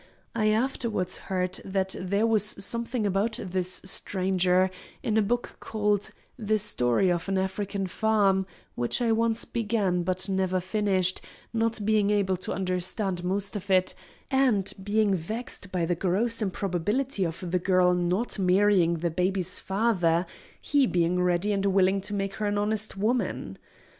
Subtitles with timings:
[0.33, 4.71] I afterwards heard that there was something about this stranger
[5.03, 10.27] in a book called "The Story of an African Farm," which I once began, but
[10.27, 11.21] never finished,
[11.53, 13.93] not being able to understand most of it,
[14.31, 20.25] and being vexed by the gross improbability of the girl not marrying the baby's father,
[20.59, 23.59] he being ready and willing to make her an honest woman.